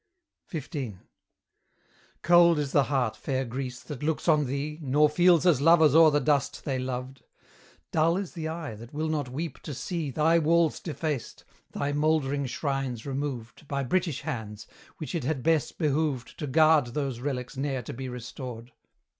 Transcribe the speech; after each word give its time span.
XV. 0.51 0.95
Cold 2.23 2.57
is 2.57 2.71
the 2.71 2.85
heart, 2.85 3.15
fair 3.15 3.45
Greece, 3.45 3.83
that 3.83 4.01
looks 4.01 4.27
on 4.27 4.47
thee, 4.47 4.79
Nor 4.81 5.07
feels 5.09 5.45
as 5.45 5.61
lovers 5.61 5.93
o'er 5.93 6.09
the 6.09 6.19
dust 6.19 6.65
they 6.65 6.79
loved; 6.79 7.21
Dull 7.91 8.17
is 8.17 8.31
the 8.33 8.47
eye 8.47 8.73
that 8.73 8.95
will 8.95 9.09
not 9.09 9.29
weep 9.29 9.59
to 9.59 9.75
see 9.75 10.09
Thy 10.09 10.39
walls 10.39 10.79
defaced, 10.79 11.43
thy 11.71 11.91
mouldering 11.91 12.47
shrines 12.47 13.05
removed 13.05 13.67
By 13.67 13.83
British 13.83 14.21
hands, 14.21 14.65
which 14.97 15.13
it 15.13 15.23
had 15.23 15.43
best 15.43 15.77
behoved 15.77 16.35
To 16.39 16.47
guard 16.47 16.95
those 16.95 17.19
relics 17.19 17.55
ne'er 17.55 17.83
to 17.83 17.93
be 17.93 18.09
restored. 18.09 18.71